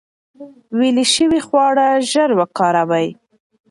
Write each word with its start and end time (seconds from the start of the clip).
ویلې 0.77 1.05
شوي 1.13 1.39
خواړه 1.47 1.87
ژر 2.11 2.29
وکاروئ. 2.39 3.07